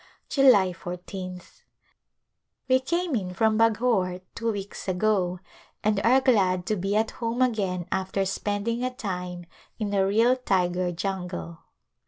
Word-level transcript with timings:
July 0.29 0.73
14th, 0.73 1.61
We 2.67 2.79
came 2.79 3.15
in 3.15 3.35
from 3.35 3.55
Baghor 3.59 4.21
two 4.33 4.51
weeks 4.51 4.87
ago 4.87 5.37
and 5.83 5.99
are 6.03 6.19
glad 6.21 6.65
to 6.65 6.75
be 6.75 6.95
at 6.95 7.11
home 7.11 7.43
again 7.43 7.85
after 7.91 8.25
spending 8.25 8.83
a 8.83 8.89
time 8.91 9.45
in 9.77 9.93
a 9.93 10.03
real 10.03 10.35
tiger 10.35 10.91
jungle. 10.91 11.59